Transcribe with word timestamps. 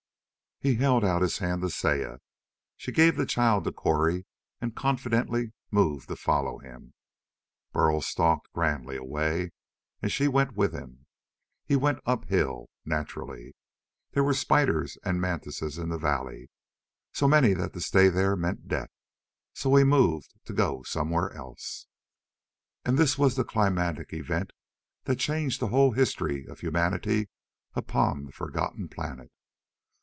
He 0.63 0.75
held 0.75 1.03
out 1.03 1.23
his 1.23 1.39
hand 1.39 1.63
to 1.63 1.71
Saya. 1.71 2.19
She 2.77 2.91
gave 2.91 3.17
the 3.17 3.25
child 3.25 3.63
to 3.63 3.71
Cori 3.71 4.27
and 4.61 4.75
confidently 4.75 5.53
moved 5.71 6.07
to 6.09 6.15
follow 6.15 6.59
him. 6.59 6.93
Burl 7.71 7.99
stalked 7.99 8.53
grandly 8.53 8.95
away 8.95 9.53
and 10.03 10.11
she 10.11 10.27
went 10.27 10.55
with 10.55 10.71
him. 10.71 11.07
He 11.65 11.75
went 11.75 11.97
uphill. 12.05 12.69
Naturally! 12.85 13.55
There 14.11 14.23
were 14.23 14.35
spiders 14.35 14.99
and 15.03 15.19
mantises 15.19 15.79
in 15.79 15.89
the 15.89 15.97
valley, 15.97 16.51
so 17.11 17.27
many 17.27 17.53
that 17.53 17.73
to 17.73 17.81
stay 17.81 18.09
there 18.09 18.35
meant 18.35 18.67
death. 18.67 18.91
So 19.55 19.73
he 19.75 19.83
moved 19.83 20.35
to 20.45 20.53
go 20.53 20.83
somewhere 20.83 21.31
else. 21.33 21.87
And 22.85 22.99
this 22.99 23.17
was 23.17 23.35
the 23.35 23.43
climactic 23.43 24.13
event 24.13 24.51
that 25.05 25.15
changed 25.15 25.59
the 25.59 25.69
whole 25.69 25.93
history 25.93 26.45
of 26.45 26.59
humanity 26.59 27.29
upon 27.73 28.25
the 28.25 28.31
forgotten 28.31 28.89
planet. 28.89 29.31